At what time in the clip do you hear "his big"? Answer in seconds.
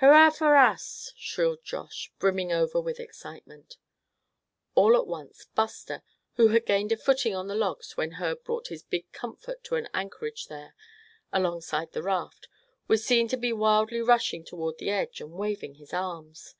8.70-9.08